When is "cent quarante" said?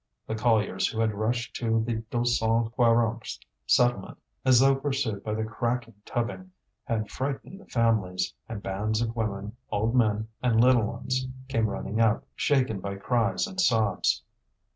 2.25-3.39